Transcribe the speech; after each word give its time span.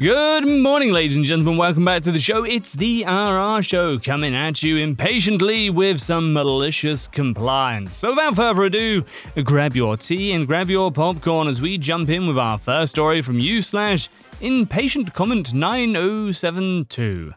Good 0.00 0.46
morning, 0.46 0.92
ladies 0.92 1.16
and 1.16 1.24
gentlemen. 1.24 1.56
Welcome 1.56 1.84
back 1.84 2.02
to 2.02 2.12
the 2.12 2.20
show. 2.20 2.44
It's 2.44 2.72
the 2.72 3.02
RR 3.04 3.64
Show 3.64 3.98
coming 3.98 4.32
at 4.32 4.62
you 4.62 4.76
impatiently 4.76 5.70
with 5.70 6.00
some 6.00 6.32
malicious 6.32 7.08
compliance. 7.08 7.96
So, 7.96 8.10
without 8.10 8.36
further 8.36 8.62
ado, 8.62 9.04
grab 9.42 9.74
your 9.74 9.96
tea 9.96 10.30
and 10.30 10.46
grab 10.46 10.70
your 10.70 10.92
popcorn 10.92 11.48
as 11.48 11.60
we 11.60 11.78
jump 11.78 12.10
in 12.10 12.28
with 12.28 12.38
our 12.38 12.58
first 12.58 12.92
story 12.92 13.22
from 13.22 13.40
you 13.40 13.60
slash 13.60 14.08
impatient 14.40 15.14
comment 15.14 15.52
9072. 15.52 17.34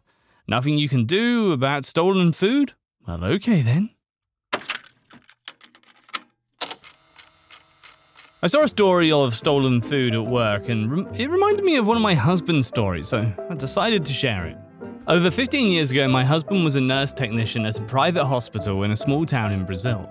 Nothing 0.48 0.78
you 0.78 0.88
can 0.88 1.06
do 1.06 1.54
about 1.54 1.88
stolen 1.88 2.32
food? 2.32 2.74
Well, 3.08 3.24
okay 3.24 3.64
then. 3.64 3.90
I 8.44 8.48
saw 8.48 8.64
a 8.64 8.68
story 8.68 9.12
of 9.12 9.36
stolen 9.36 9.82
food 9.82 10.16
at 10.16 10.26
work, 10.26 10.68
and 10.68 11.08
it 11.16 11.30
reminded 11.30 11.64
me 11.64 11.76
of 11.76 11.86
one 11.86 11.96
of 11.96 12.02
my 12.02 12.16
husband's 12.16 12.68
stories, 12.68 13.08
so 13.08 13.32
I 13.48 13.54
decided 13.54 14.04
to 14.08 14.14
share 14.14 14.48
it. 14.48 14.58
Over 15.08 15.30
15 15.30 15.70
years 15.70 15.92
ago, 15.92 16.08
my 16.08 16.24
husband 16.24 16.64
was 16.64 16.76
a 16.76 16.82
nurse 16.82 17.14
technician 17.14 17.68
at 17.68 17.78
a 17.78 17.84
private 17.84 18.26
hospital 18.26 18.82
in 18.82 18.90
a 18.90 18.96
small 18.96 19.28
town 19.28 19.52
in 19.52 19.64
Brazil. 19.64 20.10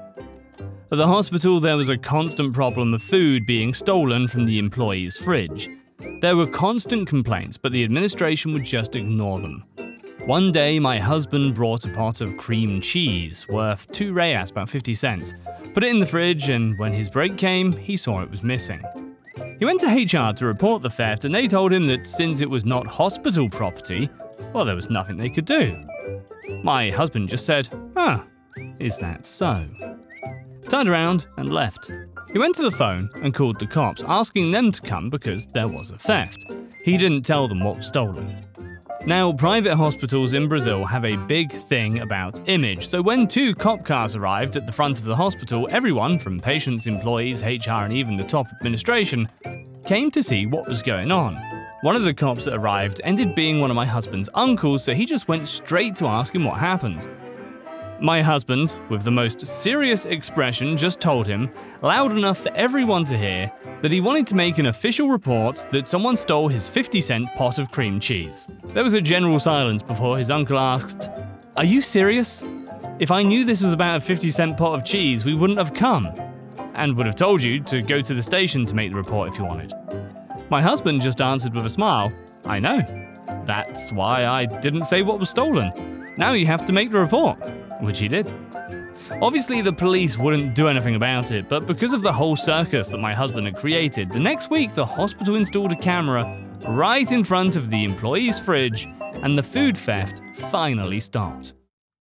At 0.92 0.98
the 0.98 1.08
hospital, 1.08 1.58
there 1.58 1.76
was 1.76 1.88
a 1.88 1.98
constant 1.98 2.54
problem 2.54 2.94
of 2.94 3.02
food 3.02 3.46
being 3.46 3.74
stolen 3.74 4.28
from 4.28 4.46
the 4.46 4.60
employees' 4.60 5.16
fridge. 5.16 5.68
There 6.20 6.36
were 6.36 6.46
constant 6.46 7.08
complaints, 7.08 7.56
but 7.56 7.72
the 7.72 7.82
administration 7.82 8.52
would 8.52 8.64
just 8.64 8.94
ignore 8.94 9.40
them. 9.40 9.64
One 10.26 10.52
day, 10.52 10.78
my 10.78 11.00
husband 11.00 11.56
brought 11.56 11.84
a 11.84 11.88
pot 11.88 12.20
of 12.20 12.36
cream 12.36 12.80
cheese 12.80 13.48
worth 13.48 13.90
two 13.90 14.12
reais, 14.12 14.52
about 14.52 14.70
50 14.70 14.94
cents, 14.94 15.34
put 15.74 15.84
it 15.84 15.90
in 15.90 16.00
the 16.00 16.06
fridge, 16.06 16.48
and 16.48 16.78
when 16.78 16.92
his 16.92 17.08
break 17.08 17.36
came, 17.36 17.72
he 17.72 17.96
saw 17.96 18.22
it 18.22 18.30
was 18.30 18.42
missing. 18.42 18.82
He 19.58 19.64
went 19.64 19.80
to 19.80 19.86
HR 19.86 20.32
to 20.34 20.46
report 20.46 20.82
the 20.82 20.90
theft, 20.90 21.24
and 21.24 21.34
they 21.34 21.46
told 21.46 21.72
him 21.72 21.86
that 21.88 22.06
since 22.06 22.40
it 22.40 22.48
was 22.48 22.64
not 22.64 22.86
hospital 22.86 23.48
property, 23.48 24.08
well, 24.52 24.64
there 24.64 24.74
was 24.74 24.90
nothing 24.90 25.16
they 25.16 25.28
could 25.28 25.44
do. 25.44 25.76
My 26.62 26.90
husband 26.90 27.28
just 27.28 27.46
said, 27.46 27.68
Huh, 27.94 28.22
is 28.78 28.96
that 28.98 29.26
so? 29.26 29.66
Turned 30.68 30.88
around 30.88 31.26
and 31.36 31.52
left. 31.52 31.90
He 32.32 32.38
went 32.38 32.54
to 32.56 32.62
the 32.62 32.70
phone 32.70 33.10
and 33.22 33.34
called 33.34 33.58
the 33.58 33.66
cops, 33.66 34.02
asking 34.06 34.52
them 34.52 34.72
to 34.72 34.80
come 34.80 35.10
because 35.10 35.46
there 35.48 35.68
was 35.68 35.90
a 35.90 35.98
theft. 35.98 36.44
He 36.84 36.96
didn't 36.96 37.22
tell 37.22 37.48
them 37.48 37.62
what 37.62 37.76
was 37.76 37.86
stolen. 37.86 38.46
Now, 39.06 39.32
private 39.32 39.76
hospitals 39.76 40.34
in 40.34 40.46
Brazil 40.46 40.84
have 40.84 41.06
a 41.06 41.16
big 41.16 41.52
thing 41.52 42.00
about 42.00 42.38
image, 42.48 42.86
so 42.86 43.00
when 43.00 43.26
two 43.26 43.54
cop 43.54 43.82
cars 43.82 44.14
arrived 44.14 44.58
at 44.58 44.66
the 44.66 44.72
front 44.72 44.98
of 44.98 45.06
the 45.06 45.16
hospital, 45.16 45.66
everyone, 45.70 46.18
from 46.18 46.38
patients, 46.38 46.86
employees, 46.86 47.42
HR, 47.42 47.84
and 47.84 47.94
even 47.94 48.18
the 48.18 48.24
top 48.24 48.46
administration, 48.52 49.26
came 49.86 50.10
to 50.10 50.22
see 50.22 50.44
what 50.44 50.68
was 50.68 50.82
going 50.82 51.10
on. 51.10 51.34
One 51.80 51.96
of 51.96 52.02
the 52.02 52.12
cops 52.12 52.44
that 52.44 52.54
arrived 52.54 53.00
ended 53.02 53.34
being 53.34 53.62
one 53.62 53.70
of 53.70 53.74
my 53.74 53.86
husband's 53.86 54.28
uncles, 54.34 54.84
so 54.84 54.92
he 54.92 55.06
just 55.06 55.28
went 55.28 55.48
straight 55.48 55.96
to 55.96 56.06
ask 56.06 56.34
him 56.34 56.44
what 56.44 56.58
happened. 56.58 57.08
My 58.02 58.22
husband, 58.22 58.80
with 58.88 59.02
the 59.02 59.10
most 59.10 59.46
serious 59.46 60.06
expression, 60.06 60.74
just 60.78 61.00
told 61.00 61.26
him, 61.26 61.50
loud 61.82 62.12
enough 62.12 62.38
for 62.38 62.50
everyone 62.54 63.04
to 63.04 63.18
hear, 63.18 63.52
that 63.82 63.92
he 63.92 64.00
wanted 64.00 64.26
to 64.28 64.34
make 64.34 64.56
an 64.56 64.66
official 64.66 65.08
report 65.08 65.66
that 65.70 65.86
someone 65.86 66.16
stole 66.16 66.48
his 66.48 66.66
50 66.66 67.02
cent 67.02 67.28
pot 67.36 67.58
of 67.58 67.70
cream 67.70 68.00
cheese. 68.00 68.48
There 68.68 68.84
was 68.84 68.94
a 68.94 69.02
general 69.02 69.38
silence 69.38 69.82
before 69.82 70.16
his 70.16 70.30
uncle 70.30 70.58
asked, 70.58 71.10
Are 71.58 71.64
you 71.64 71.82
serious? 71.82 72.42
If 73.00 73.10
I 73.10 73.22
knew 73.22 73.44
this 73.44 73.62
was 73.62 73.74
about 73.74 73.98
a 73.98 74.00
50 74.00 74.30
cent 74.30 74.56
pot 74.56 74.78
of 74.78 74.82
cheese, 74.84 75.26
we 75.26 75.34
wouldn't 75.34 75.58
have 75.58 75.74
come, 75.74 76.08
and 76.72 76.96
would 76.96 77.06
have 77.06 77.16
told 77.16 77.42
you 77.42 77.60
to 77.64 77.82
go 77.82 78.00
to 78.00 78.14
the 78.14 78.22
station 78.22 78.64
to 78.64 78.74
make 78.74 78.92
the 78.92 78.96
report 78.96 79.28
if 79.28 79.38
you 79.38 79.44
wanted. 79.44 79.74
My 80.48 80.62
husband 80.62 81.02
just 81.02 81.20
answered 81.20 81.54
with 81.54 81.66
a 81.66 81.70
smile, 81.70 82.10
I 82.46 82.60
know. 82.60 82.80
That's 83.44 83.92
why 83.92 84.24
I 84.24 84.46
didn't 84.46 84.84
say 84.84 85.02
what 85.02 85.18
was 85.18 85.28
stolen. 85.28 86.14
Now 86.16 86.32
you 86.32 86.46
have 86.46 86.64
to 86.66 86.72
make 86.72 86.90
the 86.90 86.98
report, 86.98 87.38
which 87.80 87.98
he 87.98 88.08
did. 88.08 88.32
Obviously, 89.22 89.60
the 89.60 89.72
police 89.72 90.16
wouldn't 90.18 90.54
do 90.54 90.68
anything 90.68 90.94
about 90.94 91.32
it, 91.32 91.48
but 91.48 91.66
because 91.66 91.92
of 91.92 92.02
the 92.02 92.12
whole 92.12 92.36
circus 92.36 92.88
that 92.88 92.98
my 92.98 93.12
husband 93.12 93.46
had 93.46 93.56
created, 93.56 94.10
the 94.12 94.20
next 94.20 94.50
week 94.50 94.74
the 94.74 94.86
hospital 94.86 95.36
installed 95.36 95.72
a 95.72 95.76
camera 95.76 96.46
right 96.68 97.10
in 97.10 97.24
front 97.24 97.56
of 97.56 97.70
the 97.70 97.84
employee's 97.84 98.38
fridge, 98.38 98.88
and 99.22 99.36
the 99.36 99.42
food 99.42 99.76
theft 99.76 100.22
finally 100.50 101.00
stopped. 101.00 101.54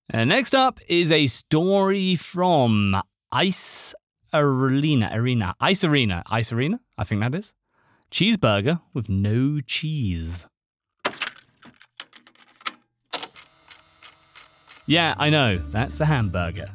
And 0.10 0.30
next 0.30 0.56
up 0.56 0.80
is 0.88 1.12
a 1.12 1.28
story 1.28 2.16
from 2.16 3.02
Ice 3.32 3.94
Arena. 4.34 5.10
Arena. 5.14 5.56
Ice 5.60 5.84
Arena. 5.84 6.24
Ice 6.30 6.52
Arena? 6.52 6.80
I 6.98 7.04
think 7.04 7.22
that 7.22 7.36
is. 7.36 7.54
Cheeseburger 8.12 8.82
with 8.94 9.08
no 9.10 9.60
cheese. 9.60 10.48
Yeah, 14.90 15.14
I 15.20 15.30
know, 15.30 15.56
that's 15.56 16.02
a 16.02 16.06
hamburger. 16.06 16.66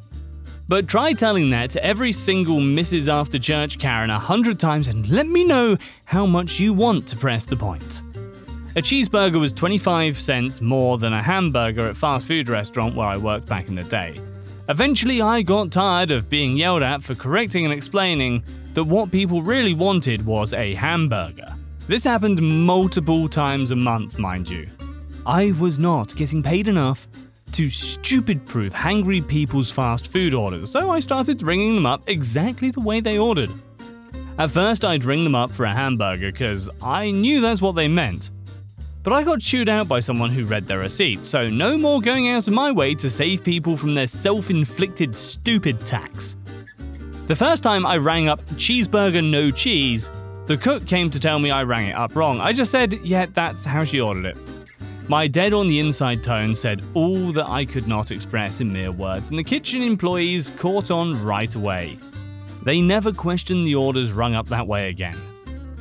But 0.69 0.87
try 0.87 1.15
telling 1.15 1.51
that 1.51 1.71
to 1.71 1.85
every 1.85 2.13
single 2.13 2.59
Mrs. 2.59 3.09
After 3.09 3.41
Church 3.41 3.77
Karen 3.81 4.09
a 4.09 4.21
hundred 4.21 4.61
times 4.61 4.87
and 4.87 5.09
let 5.09 5.27
me 5.27 5.43
know 5.43 5.77
how 6.05 6.25
much 6.25 6.61
you 6.61 6.73
want 6.73 7.09
to 7.09 7.17
press 7.17 7.45
the 7.45 7.57
point. 7.57 8.03
A 8.77 8.81
cheeseburger 8.81 9.41
was 9.41 9.53
25 9.53 10.17
cents 10.17 10.61
more 10.61 10.97
than 10.97 11.13
a 11.13 11.21
hamburger 11.21 11.89
at 11.89 11.97
fast 11.97 12.29
food 12.29 12.49
restaurant 12.49 12.95
where 12.95 13.09
I 13.09 13.17
worked 13.17 13.49
back 13.49 13.67
in 13.67 13.75
the 13.75 13.83
day. 13.83 14.21
Eventually, 14.69 15.21
I 15.21 15.43
got 15.43 15.73
tired 15.73 16.13
of 16.13 16.29
being 16.31 16.57
yelled 16.57 16.85
at 16.85 17.03
for 17.03 17.17
correcting 17.17 17.65
and 17.65 17.75
explaining 17.75 18.45
that 18.75 18.85
what 18.85 19.11
people 19.11 19.43
really 19.43 19.75
wanted 19.75 20.25
was 20.25 20.55
a 20.55 20.75
hamburger. 20.75 21.53
This 21.89 22.05
happened 22.05 22.41
multiple 22.41 23.29
times 23.29 23.73
a 23.73 23.77
month, 23.77 24.21
mind 24.21 24.49
you. 24.49 24.69
I 25.27 25.51
was 25.59 25.81
not 25.81 26.15
getting 26.15 26.45
paid 26.45 26.69
enough 26.69 27.09
to 27.55 27.71
stupid 27.71 28.45
proof 28.47 28.73
hangry 28.73 29.27
people's 29.27 29.71
fast 29.71 30.09
food 30.09 30.35
orders, 30.35 30.73
so 30.73 30.91
I 30.91 30.99
started 30.99 31.41
ringing 31.41 31.77
them 31.77 31.87
up 31.87 32.03
exactly 32.09 32.73
the 32.73 32.81
way 32.81 32.99
they 32.99 33.17
ordered. 33.17 33.51
At 34.39 34.51
first, 34.51 34.85
I'd 34.85 35.05
ring 35.05 35.23
them 35.23 35.37
up 35.37 35.53
for 35.53 35.65
a 35.65 35.73
hamburger 35.73 36.33
because 36.33 36.69
I 36.83 37.13
knew 37.13 37.41
that's 37.41 37.63
what 37.63 37.77
they 37.77 37.87
meant. 37.87 38.33
But 39.05 39.13
I 39.13 39.23
got 39.23 39.41
chewed 39.41 39.69
out 39.69 39.87
by 39.87 40.01
someone 40.01 40.31
who 40.31 40.47
read 40.47 40.67
their 40.67 40.81
receipt, 40.81 41.25
so 41.25 41.49
no 41.49 41.77
more 41.79 42.01
going 42.01 42.29
out 42.29 42.49
of 42.49 42.55
my 42.55 42.73
way 42.73 42.93
to 42.97 43.09
save 43.09 43.45
people 43.45 43.77
from 43.77 43.95
their 43.95 44.09
self 44.09 44.51
inflicted 44.51 45.15
stupid 45.15 45.79
tax. 45.87 46.35
The 47.29 47.37
first 47.37 47.63
time 47.63 47.87
I 47.87 47.99
rang 47.99 48.29
up 48.29 48.45
cheeseburger 48.57 49.23
no 49.31 49.53
cheese, 49.53 50.11
the 50.47 50.57
cook 50.57 50.87
came 50.87 51.09
to 51.13 51.21
tell 51.21 51.39
me 51.39 51.53
I 51.53 51.63
rang 51.63 51.87
it 51.87 51.95
up 51.95 52.17
wrong. 52.17 52.41
I 52.41 52.53
just 52.53 52.73
said, 52.73 52.95
yeah, 53.05 53.27
that's 53.27 53.65
how 53.65 53.85
she 53.85 54.01
ordered 54.01 54.25
it. 54.25 54.44
My 55.07 55.27
dead 55.27 55.53
on 55.53 55.69
the 55.69 55.81
inside 55.81 56.25
tone 56.25 56.57
said 56.57 56.83
all 56.95 57.31
that 57.33 57.47
I 57.47 57.67
could 57.67 57.87
not 57.87 58.11
express 58.11 58.61
in 58.61 58.73
mere 58.73 58.91
words, 58.91 59.29
and 59.29 59.39
the 59.39 59.45
kitchen 59.45 59.83
employees 59.83 60.51
caught 60.57 60.91
on 60.91 61.23
right 61.23 61.55
away. 61.55 61.99
They 62.63 62.81
never 62.81 63.13
questioned 63.13 63.67
the 63.67 63.75
orders 63.75 64.13
rung 64.13 64.35
up 64.35 64.49
that 64.49 64.67
way 64.67 64.89
again. 64.89 65.19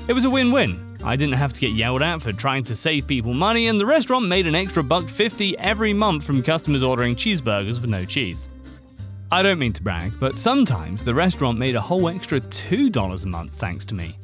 It 0.09 0.13
was 0.13 0.25
a 0.25 0.29
win 0.29 0.51
win. 0.51 0.97
I 1.05 1.15
didn't 1.15 1.35
have 1.35 1.53
to 1.53 1.61
get 1.61 1.71
yelled 1.71 2.01
at 2.01 2.21
for 2.21 2.33
trying 2.33 2.65
to 2.65 2.75
save 2.75 3.07
people 3.07 3.33
money, 3.33 3.67
and 3.67 3.79
the 3.79 3.85
restaurant 3.85 4.27
made 4.27 4.45
an 4.45 4.55
extra 4.55 4.83
buck 4.83 5.07
50 5.07 5.57
every 5.57 5.93
month 5.93 6.25
from 6.25 6.43
customers 6.43 6.83
ordering 6.83 7.15
cheeseburgers 7.15 7.79
with 7.79 7.89
no 7.89 8.03
cheese. 8.03 8.49
I 9.31 9.41
don't 9.41 9.57
mean 9.57 9.73
to 9.73 9.83
brag, 9.83 10.19
but 10.19 10.37
sometimes 10.37 11.01
the 11.01 11.13
restaurant 11.13 11.57
made 11.57 11.77
a 11.77 11.81
whole 11.81 12.09
extra 12.09 12.41
$2 12.41 13.23
a 13.23 13.27
month 13.27 13.53
thanks 13.53 13.85
to 13.85 13.95
me. 13.95 14.19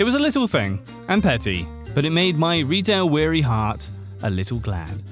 It 0.00 0.04
was 0.04 0.16
a 0.16 0.18
little 0.18 0.48
thing, 0.48 0.84
and 1.06 1.22
petty, 1.22 1.68
but 1.94 2.04
it 2.04 2.10
made 2.10 2.36
my 2.36 2.58
retail 2.58 3.08
weary 3.08 3.40
heart 3.40 3.88
a 4.22 4.30
little 4.30 4.58
glad. 4.58 5.02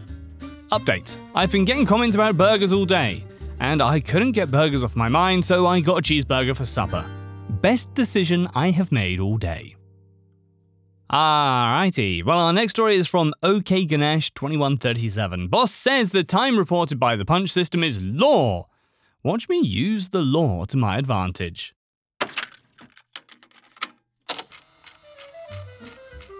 Update 0.70 1.16
I've 1.34 1.52
been 1.52 1.64
getting 1.64 1.86
comments 1.86 2.14
about 2.14 2.36
burgers 2.36 2.72
all 2.72 2.84
day, 2.84 3.24
and 3.60 3.82
I 3.82 4.00
couldn't 4.00 4.32
get 4.32 4.50
burgers 4.50 4.84
off 4.84 4.96
my 4.96 5.08
mind, 5.08 5.44
so 5.44 5.66
I 5.66 5.80
got 5.80 5.98
a 5.98 6.02
cheeseburger 6.02 6.54
for 6.54 6.66
supper. 6.66 7.04
Best 7.60 7.92
decision 7.94 8.48
I 8.54 8.70
have 8.70 8.92
made 8.92 9.20
all 9.20 9.38
day. 9.38 9.76
Alrighty, 11.10 12.22
well, 12.22 12.38
our 12.38 12.52
next 12.52 12.72
story 12.72 12.94
is 12.96 13.08
from 13.08 13.32
OK 13.42 13.86
Ganesh 13.86 14.30
2137. 14.34 15.48
Boss 15.48 15.72
says 15.72 16.10
the 16.10 16.22
time 16.22 16.58
reported 16.58 17.00
by 17.00 17.16
the 17.16 17.24
punch 17.24 17.50
system 17.50 17.82
is 17.82 18.02
law. 18.02 18.68
Watch 19.22 19.48
me 19.48 19.58
use 19.58 20.10
the 20.10 20.20
law 20.20 20.66
to 20.66 20.76
my 20.76 20.98
advantage. 20.98 21.74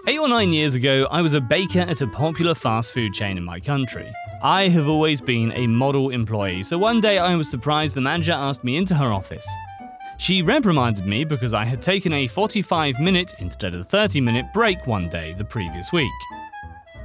Eight 0.09 0.17
or 0.17 0.27
nine 0.27 0.51
years 0.51 0.73
ago, 0.73 1.07
I 1.11 1.21
was 1.21 1.35
a 1.35 1.39
baker 1.39 1.81
at 1.81 2.01
a 2.01 2.07
popular 2.07 2.55
fast 2.55 2.93
food 2.93 3.13
chain 3.13 3.37
in 3.37 3.43
my 3.43 3.59
country. 3.59 4.11
I 4.41 4.67
have 4.69 4.89
always 4.89 5.21
been 5.21 5.51
a 5.51 5.67
model 5.67 6.09
employee, 6.09 6.63
so 6.63 6.79
one 6.79 6.99
day 6.99 7.19
I 7.19 7.35
was 7.35 7.47
surprised 7.47 7.93
the 7.93 8.01
manager 8.01 8.31
asked 8.31 8.63
me 8.63 8.77
into 8.77 8.95
her 8.95 9.13
office. 9.13 9.47
She 10.17 10.41
reprimanded 10.41 11.05
me 11.05 11.25
because 11.25 11.53
I 11.53 11.63
had 11.63 11.83
taken 11.83 12.11
a 12.11 12.25
45 12.25 12.99
minute 12.99 13.35
instead 13.37 13.75
of 13.75 13.85
30 13.85 14.19
minute 14.19 14.47
break 14.51 14.87
one 14.87 15.09
day 15.09 15.35
the 15.37 15.45
previous 15.45 15.91
week. 15.91 16.09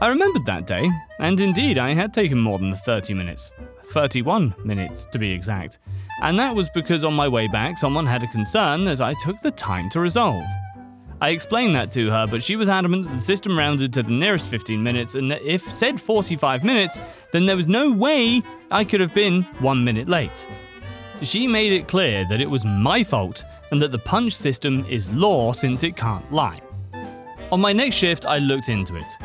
I 0.01 0.09
remembered 0.09 0.47
that 0.47 0.67
day, 0.67 0.91
and 1.19 1.39
indeed 1.39 1.77
I 1.77 1.93
had 1.93 2.15
taken 2.15 2.41
more 2.41 2.59
than 2.59 2.71
the 2.71 2.77
30 2.79 3.13
minutes. 3.13 3.53
31 3.93 4.55
minutes 4.65 5.07
to 5.13 5.19
be 5.19 5.31
exact. 5.31 5.79
And 6.23 6.39
that 6.39 6.57
was 6.57 6.71
because 6.71 7.05
on 7.05 7.13
my 7.13 7.29
way 7.29 7.49
back, 7.49 7.77
someone 7.77 8.07
had 8.07 8.23
a 8.23 8.29
concern 8.29 8.85
that 8.85 9.03
I 9.03 9.13
took 9.23 9.39
the 9.43 9.51
time 9.51 9.91
to 9.91 10.01
resolve. 10.01 10.47
I 11.25 11.31
explained 11.31 11.75
that 11.75 11.91
to 11.93 12.11
her, 12.11 12.27
but 12.27 12.43
she 12.43 12.55
was 12.55 12.69
adamant 12.69 13.09
that 13.09 13.15
the 13.15 13.25
system 13.25 13.57
rounded 13.57 13.95
to 13.95 14.03
the 14.03 14.11
nearest 14.11 14.45
15 14.45 14.83
minutes, 14.83 15.15
and 15.15 15.31
that 15.31 15.41
if 15.41 15.63
said 15.73 15.99
45 15.99 16.63
minutes, 16.63 17.01
then 17.33 17.47
there 17.47 17.57
was 17.57 17.67
no 17.67 17.91
way 17.91 18.43
I 18.71 18.85
could 18.85 19.01
have 19.01 19.15
been 19.15 19.45
one 19.61 19.83
minute 19.83 20.07
late. 20.07 20.47
She 21.23 21.47
made 21.47 21.73
it 21.73 21.89
clear 21.89 22.27
that 22.29 22.43
it 22.43 22.51
was 22.51 22.67
my 22.67 23.03
fault 23.03 23.43
and 23.71 23.81
that 23.81 23.91
the 23.91 23.99
punch 23.99 24.35
system 24.35 24.85
is 24.87 25.11
law 25.13 25.55
since 25.55 25.83
it 25.83 25.97
can't 25.97 26.31
lie. 26.31 26.61
On 27.51 27.59
my 27.59 27.73
next 27.73 27.97
shift, 27.97 28.27
I 28.27 28.37
looked 28.37 28.69
into 28.69 28.95
it. 28.95 29.17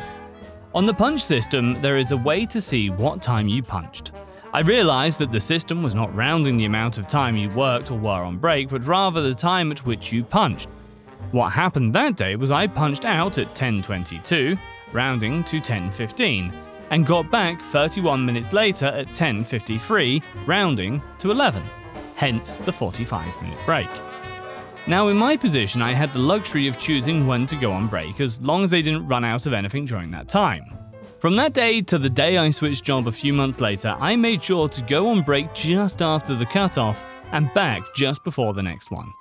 On 0.74 0.86
the 0.86 0.94
punch 0.94 1.22
system, 1.22 1.82
there 1.82 1.98
is 1.98 2.12
a 2.12 2.16
way 2.16 2.46
to 2.46 2.62
see 2.62 2.88
what 2.88 3.20
time 3.20 3.46
you 3.46 3.62
punched. 3.62 4.12
I 4.54 4.60
realised 4.60 5.18
that 5.18 5.32
the 5.32 5.38
system 5.38 5.82
was 5.82 5.94
not 5.94 6.16
rounding 6.16 6.56
the 6.56 6.64
amount 6.64 6.96
of 6.96 7.08
time 7.08 7.36
you 7.36 7.50
worked 7.50 7.90
or 7.90 7.98
were 7.98 8.24
on 8.24 8.38
break, 8.38 8.70
but 8.70 8.86
rather 8.86 9.20
the 9.20 9.34
time 9.34 9.70
at 9.70 9.84
which 9.84 10.14
you 10.14 10.24
punched. 10.24 10.66
What 11.32 11.50
happened 11.50 11.94
that 11.94 12.16
day 12.16 12.36
was 12.36 12.50
I 12.50 12.66
punched 12.66 13.04
out 13.04 13.38
at 13.38 13.54
10:22, 13.54 14.58
rounding 14.92 15.44
to 15.44 15.60
10:15, 15.60 16.52
and 16.90 17.06
got 17.06 17.30
back 17.30 17.62
31 17.62 18.26
minutes 18.26 18.52
later 18.52 18.86
at 18.86 19.14
10:53, 19.14 20.22
rounding 20.46 21.00
to 21.20 21.30
11. 21.30 21.62
Hence 22.16 22.56
the 22.66 22.72
45-minute 22.72 23.58
break. 23.64 23.88
Now, 24.86 25.08
in 25.08 25.16
my 25.16 25.36
position, 25.36 25.82
I 25.82 25.92
had 25.92 26.12
the 26.12 26.18
luxury 26.18 26.66
of 26.66 26.78
choosing 26.78 27.26
when 27.26 27.46
to 27.46 27.56
go 27.56 27.70
on 27.70 27.86
break 27.86 28.20
as 28.20 28.40
long 28.40 28.64
as 28.64 28.70
they 28.70 28.82
didn't 28.82 29.06
run 29.06 29.24
out 29.24 29.46
of 29.46 29.52
anything 29.52 29.84
during 29.86 30.10
that 30.10 30.28
time. 30.28 30.64
From 31.20 31.36
that 31.36 31.52
day 31.52 31.82
to 31.82 31.98
the 31.98 32.08
day 32.08 32.38
I 32.38 32.50
switched 32.50 32.84
job 32.84 33.06
a 33.06 33.12
few 33.12 33.32
months 33.32 33.60
later, 33.60 33.94
I 34.00 34.16
made 34.16 34.42
sure 34.42 34.68
to 34.70 34.82
go 34.82 35.08
on 35.08 35.22
break 35.22 35.54
just 35.54 36.00
after 36.00 36.34
the 36.34 36.46
cutoff 36.46 37.02
and 37.30 37.52
back 37.52 37.82
just 37.94 38.24
before 38.24 38.54
the 38.54 38.62
next 38.62 38.90
one. 38.90 39.12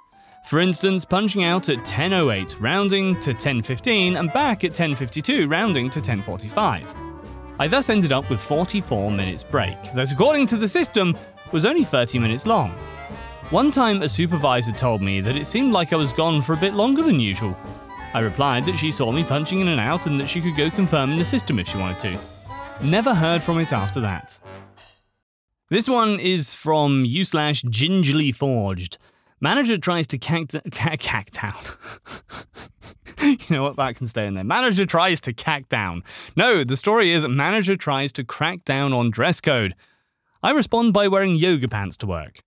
For 0.49 0.59
instance, 0.59 1.05
punching 1.05 1.43
out 1.43 1.69
at 1.69 1.85
10.08, 1.85 2.59
rounding 2.59 3.19
to 3.19 3.35
10.15, 3.35 4.17
and 4.17 4.33
back 4.33 4.63
at 4.63 4.71
10.52, 4.71 5.47
rounding 5.47 5.91
to 5.91 6.01
10.45. 6.01 6.87
I 7.59 7.67
thus 7.67 7.91
ended 7.91 8.11
up 8.11 8.27
with 8.31 8.39
44 8.39 9.11
minutes 9.11 9.43
break, 9.43 9.77
that 9.93 10.11
according 10.11 10.47
to 10.47 10.57
the 10.57 10.67
system 10.67 11.15
was 11.51 11.65
only 11.65 11.83
30 11.83 12.17
minutes 12.17 12.47
long. 12.47 12.71
One 13.51 13.69
time, 13.69 14.01
a 14.01 14.09
supervisor 14.09 14.71
told 14.71 15.03
me 15.03 15.21
that 15.21 15.35
it 15.35 15.45
seemed 15.45 15.71
like 15.71 15.93
I 15.93 15.97
was 15.97 16.11
gone 16.13 16.41
for 16.41 16.53
a 16.53 16.57
bit 16.57 16.73
longer 16.73 17.03
than 17.03 17.19
usual. 17.19 17.55
I 18.15 18.21
replied 18.21 18.65
that 18.65 18.79
she 18.79 18.91
saw 18.91 19.11
me 19.11 19.23
punching 19.23 19.59
in 19.59 19.67
and 19.67 19.79
out 19.79 20.07
and 20.07 20.19
that 20.19 20.29
she 20.29 20.41
could 20.41 20.57
go 20.57 20.71
confirm 20.71 21.11
in 21.11 21.19
the 21.19 21.25
system 21.25 21.59
if 21.59 21.67
she 21.67 21.77
wanted 21.77 21.99
to. 21.99 22.19
Never 22.83 23.13
heard 23.13 23.43
from 23.43 23.59
it 23.59 23.71
after 23.71 23.99
that. 24.01 24.39
This 25.69 25.87
one 25.87 26.19
is 26.19 26.55
from 26.55 27.05
u 27.05 27.23
slash 27.23 27.61
gingerly 27.69 28.31
forged. 28.31 28.97
Manager 29.41 29.77
tries 29.77 30.07
to 30.07 30.17
cact 30.17 30.51
down. 31.33 31.53
you 33.21 33.37
know 33.49 33.63
what? 33.63 33.75
That 33.77 33.95
can 33.95 34.07
stay 34.07 34.27
in 34.27 34.33
there. 34.33 34.43
Manager 34.43 34.85
tries 34.85 35.21
to 35.21 35.33
cack 35.33 35.69
down. 35.69 36.03
No, 36.35 36.63
the 36.63 36.77
story 36.77 37.11
is 37.11 37.25
manager 37.27 37.75
tries 37.75 38.11
to 38.13 38.23
crack 38.23 38.65
down 38.65 38.93
on 38.93 39.09
dress 39.09 39.39
code. 39.41 39.75
I 40.41 40.51
respond 40.51 40.93
by 40.93 41.07
wearing 41.07 41.35
yoga 41.35 41.67
pants 41.67 41.97
to 41.97 42.07
work. 42.07 42.39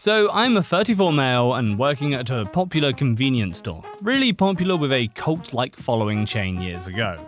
So, 0.00 0.30
I'm 0.30 0.56
a 0.56 0.62
34 0.62 1.12
male 1.12 1.54
and 1.54 1.76
working 1.76 2.14
at 2.14 2.30
a 2.30 2.44
popular 2.44 2.92
convenience 2.92 3.58
store, 3.58 3.82
really 4.00 4.32
popular 4.32 4.76
with 4.76 4.92
a 4.92 5.08
cult 5.08 5.52
like 5.52 5.74
following 5.74 6.24
chain 6.24 6.62
years 6.62 6.86
ago. 6.86 7.18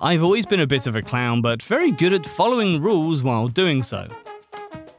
I've 0.00 0.22
always 0.22 0.46
been 0.46 0.60
a 0.60 0.66
bit 0.66 0.86
of 0.86 0.94
a 0.94 1.02
clown, 1.02 1.42
but 1.42 1.60
very 1.60 1.90
good 1.90 2.12
at 2.12 2.24
following 2.24 2.80
rules 2.80 3.24
while 3.24 3.48
doing 3.48 3.82
so. 3.82 4.06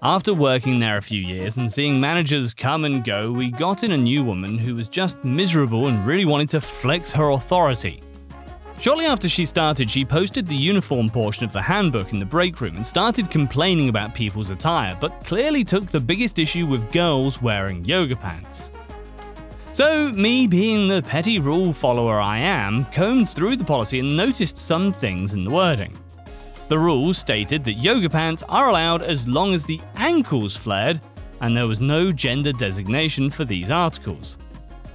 After 0.02 0.34
working 0.34 0.80
there 0.80 0.98
a 0.98 1.02
few 1.02 1.22
years 1.22 1.58
and 1.58 1.70
seeing 1.70 2.00
managers 2.00 2.54
come 2.54 2.86
and 2.86 3.04
go, 3.04 3.34
we 3.34 3.52
got 3.52 3.84
in 3.84 3.92
a 3.92 3.98
new 3.98 4.24
woman 4.24 4.58
who 4.58 4.74
was 4.74 4.88
just 4.88 5.26
miserable 5.26 5.88
and 5.88 6.06
really 6.06 6.24
wanted 6.24 6.48
to 6.50 6.62
flex 6.62 7.12
her 7.12 7.32
authority. 7.32 8.02
Shortly 8.80 9.08
after 9.08 9.28
she 9.28 9.46
started, 9.46 9.92
she 9.92 10.06
posted 10.06 10.48
the 10.48 10.56
uniform 10.56 11.10
portion 11.10 11.44
of 11.44 11.52
the 11.52 11.62
handbook 11.62 12.14
in 12.14 12.20
the 12.20 12.26
break 12.26 12.62
room 12.62 12.78
and 12.78 12.88
started 12.88 13.30
complaining 13.30 13.90
about 13.90 14.16
people's 14.16 14.52
attire, 14.52 14.98
but 15.02 15.26
clearly 15.26 15.66
took 15.66 15.88
the 15.88 16.00
biggest 16.00 16.40
issue 16.40 16.66
with 16.66 16.94
girls 16.94 17.42
wearing 17.42 17.84
yoga 17.84 18.16
pants. 18.16 18.72
So, 19.74 20.14
me 20.14 20.48
being 20.48 20.88
the 20.88 21.02
petty 21.02 21.40
rule 21.40 21.74
follower 21.74 22.22
I 22.22 22.38
am, 22.38 22.86
combed 22.86 23.28
through 23.28 23.58
the 23.58 23.66
policy 23.66 24.00
and 24.00 24.16
noticed 24.16 24.58
some 24.58 24.94
things 24.94 25.34
in 25.34 25.44
the 25.44 25.52
wording. 25.52 25.94
The 26.70 26.78
rules 26.78 27.18
stated 27.18 27.64
that 27.64 27.74
yoga 27.74 28.12
pants 28.12 28.44
are 28.48 28.70
allowed 28.70 29.02
as 29.02 29.28
long 29.28 29.56
as 29.56 29.64
the 29.64 29.82
ankles 29.96 30.56
flared, 30.56 31.02
and 31.42 31.58
there 31.58 31.68
was 31.68 31.82
no 31.82 32.12
gender 32.12 32.54
designation 32.54 33.32
for 33.32 33.44
these 33.44 33.72
articles. 33.72 34.38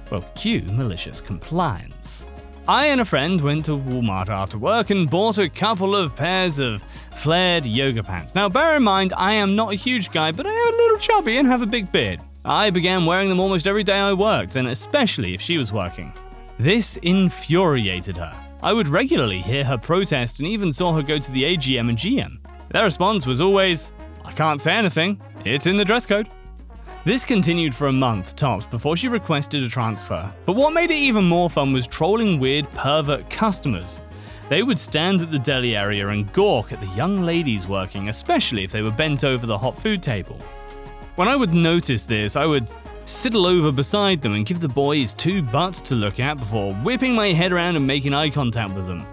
Well, 0.09 0.21
cue 0.35 0.61
malicious 0.61 1.19
compliance. 1.19 2.25
I 2.65 2.85
and 2.85 3.01
a 3.01 3.05
friend 3.05 3.41
went 3.41 3.65
to 3.65 3.77
Walmart 3.77 4.29
after 4.29 4.57
work 4.57 4.89
and 4.89 5.09
bought 5.09 5.37
a 5.37 5.49
couple 5.49 5.97
of 5.97 6.15
pairs 6.15 6.59
of 6.59 6.81
flared 6.81 7.65
yoga 7.65 8.03
pants. 8.03 8.35
Now, 8.35 8.47
bear 8.47 8.77
in 8.77 8.83
mind, 8.83 9.13
I 9.17 9.33
am 9.33 9.57
not 9.57 9.73
a 9.73 9.75
huge 9.75 10.11
guy, 10.11 10.31
but 10.31 10.47
I 10.47 10.53
am 10.53 10.73
a 10.73 10.77
little 10.77 10.97
chubby 10.97 11.37
and 11.37 11.47
have 11.47 11.61
a 11.61 11.67
big 11.67 11.91
beard. 11.91 12.21
I 12.45 12.69
began 12.69 13.05
wearing 13.05 13.27
them 13.27 13.41
almost 13.41 13.67
every 13.67 13.83
day 13.83 13.99
I 13.99 14.13
worked, 14.13 14.55
and 14.55 14.69
especially 14.69 15.33
if 15.33 15.41
she 15.41 15.57
was 15.57 15.73
working. 15.73 16.13
This 16.57 16.95
infuriated 16.97 18.15
her. 18.15 18.44
I 18.63 18.73
would 18.73 18.87
regularly 18.87 19.41
hear 19.41 19.63
her 19.63 19.77
protest 19.77 20.39
and 20.39 20.47
even 20.47 20.73
saw 20.73 20.93
her 20.93 21.03
go 21.03 21.19
to 21.19 21.31
the 21.31 21.43
AGM 21.43 21.89
and 21.89 21.97
GM. 21.97 22.39
Their 22.69 22.83
response 22.83 23.25
was 23.25 23.41
always, 23.41 23.93
I 24.23 24.31
can't 24.31 24.59
say 24.59 24.73
anything, 24.73 25.21
it's 25.43 25.67
in 25.67 25.77
the 25.77 25.85
dress 25.85 26.05
code. 26.05 26.27
This 27.05 27.23
continued 27.23 27.75
for 27.75 27.87
a 27.87 27.93
month 27.93 28.35
tops 28.35 28.65
before 28.65 28.97
she 28.97 29.07
requested 29.07 29.63
a 29.63 29.69
transfer. 29.69 30.33
But 30.45 30.55
what 30.55 30.73
made 30.73 30.89
it 30.89 30.95
even 30.95 31.23
more 31.23 31.51
fun 31.51 31.71
was 31.71 31.85
trolling 31.85 32.39
weird 32.39 32.67
pervert 32.73 33.29
customers. 33.29 34.01
They 34.49 34.63
would 34.63 34.79
stand 34.79 35.21
at 35.21 35.31
the 35.31 35.39
deli 35.39 35.75
area 35.75 36.07
and 36.07 36.31
gawk 36.33 36.71
at 36.71 36.79
the 36.79 36.87
young 36.95 37.23
ladies 37.23 37.67
working, 37.67 38.09
especially 38.09 38.63
if 38.63 38.71
they 38.71 38.81
were 38.81 38.91
bent 38.91 39.23
over 39.23 39.45
the 39.45 39.57
hot 39.57 39.77
food 39.77 40.01
table. 40.01 40.37
When 41.15 41.27
I 41.27 41.35
would 41.35 41.53
notice 41.53 42.05
this, 42.05 42.35
I 42.35 42.45
would 42.45 42.69
sidle 43.05 43.45
over 43.45 43.71
beside 43.71 44.21
them 44.21 44.33
and 44.33 44.45
give 44.45 44.59
the 44.59 44.67
boys 44.67 45.13
two 45.13 45.41
butts 45.41 45.81
to 45.81 45.95
look 45.95 46.19
at 46.19 46.37
before 46.37 46.73
whipping 46.75 47.15
my 47.15 47.29
head 47.29 47.51
around 47.51 47.75
and 47.75 47.85
making 47.85 48.13
eye 48.13 48.29
contact 48.29 48.73
with 48.73 48.87
them. 48.87 49.05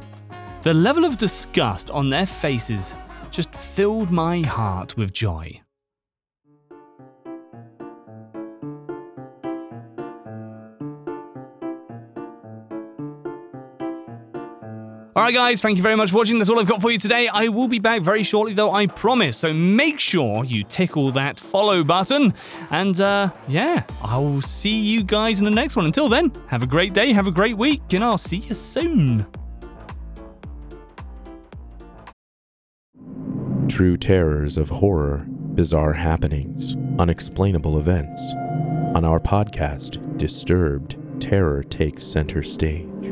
The 0.63 0.75
level 0.75 1.05
of 1.05 1.19
disgust 1.19 1.91
on 1.91 2.11
their 2.11 2.27
faces 2.27 2.95
just 3.31 3.55
filled 3.55 4.11
my 4.11 4.41
heart 4.41 4.97
with 4.97 5.13
joy. 5.13 5.61
Alright, 15.15 15.35
guys, 15.35 15.61
thank 15.61 15.77
you 15.77 15.83
very 15.83 15.95
much 15.95 16.11
for 16.11 16.17
watching. 16.17 16.39
That's 16.39 16.49
all 16.49 16.59
I've 16.59 16.67
got 16.67 16.81
for 16.81 16.91
you 16.91 16.97
today. 16.97 17.29
I 17.29 17.49
will 17.49 17.69
be 17.69 17.79
back 17.79 18.01
very 18.01 18.23
shortly, 18.23 18.55
though, 18.55 18.73
I 18.73 18.87
promise. 18.87 19.37
So 19.37 19.53
make 19.53 20.01
sure 20.01 20.43
you 20.43 20.65
tickle 20.65 21.13
that 21.13 21.39
follow 21.39 21.85
button. 21.85 22.33
And 22.71 22.99
uh, 22.99 23.29
yeah, 23.47 23.85
I 24.03 24.17
will 24.17 24.41
see 24.41 24.81
you 24.81 25.05
guys 25.05 25.39
in 25.39 25.45
the 25.45 25.51
next 25.51 25.77
one. 25.77 25.85
Until 25.85 26.09
then, 26.09 26.33
have 26.47 26.63
a 26.63 26.67
great 26.67 26.95
day, 26.95 27.13
have 27.13 27.27
a 27.27 27.31
great 27.31 27.59
week, 27.59 27.83
and 27.93 28.03
I'll 28.03 28.17
see 28.17 28.39
you 28.39 28.55
soon. 28.55 29.27
True 33.69 33.99
terrors 33.99 34.57
of 34.57 34.71
horror, 34.71 35.27
bizarre 35.29 35.93
happenings, 35.93 36.75
unexplainable 36.99 37.79
events. 37.79 38.33
On 38.95 39.05
our 39.05 39.21
podcast, 39.21 39.99
Disturbed, 40.17 40.97
terror 41.21 41.63
takes 41.63 42.05
center 42.05 42.43
stage. 42.43 43.12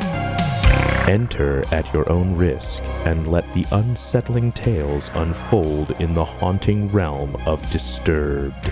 Enter 1.11 1.61
at 1.73 1.93
your 1.93 2.09
own 2.09 2.37
risk 2.37 2.81
and 3.03 3.27
let 3.27 3.43
the 3.53 3.65
unsettling 3.73 4.53
tales 4.53 5.09
unfold 5.13 5.91
in 5.99 6.13
the 6.13 6.23
haunting 6.23 6.87
realm 6.87 7.35
of 7.45 7.69
Disturbed. 7.69 8.69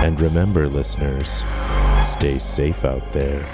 And 0.00 0.18
remember, 0.18 0.66
listeners, 0.66 1.28
stay 2.02 2.38
safe 2.38 2.86
out 2.86 3.12
there. 3.12 3.44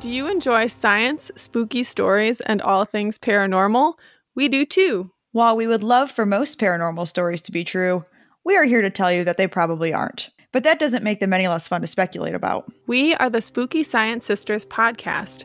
Do 0.00 0.08
you 0.08 0.26
enjoy 0.26 0.66
science, 0.66 1.30
spooky 1.36 1.84
stories, 1.84 2.40
and 2.40 2.60
all 2.60 2.84
things 2.84 3.16
paranormal? 3.16 3.92
We 4.34 4.48
do 4.48 4.66
too. 4.66 5.12
While 5.32 5.56
we 5.56 5.68
would 5.68 5.84
love 5.84 6.10
for 6.10 6.26
most 6.26 6.58
paranormal 6.58 7.06
stories 7.06 7.40
to 7.42 7.52
be 7.52 7.62
true, 7.62 8.02
we 8.44 8.56
are 8.56 8.64
here 8.64 8.82
to 8.82 8.90
tell 8.90 9.12
you 9.12 9.22
that 9.22 9.36
they 9.36 9.46
probably 9.46 9.92
aren't. 9.92 10.28
But 10.50 10.64
that 10.64 10.80
doesn't 10.80 11.04
make 11.04 11.20
them 11.20 11.32
any 11.32 11.46
less 11.46 11.68
fun 11.68 11.82
to 11.82 11.86
speculate 11.86 12.34
about. 12.34 12.68
We 12.88 13.14
are 13.14 13.30
the 13.30 13.40
Spooky 13.40 13.84
Science 13.84 14.24
Sisters 14.24 14.66
podcast. 14.66 15.44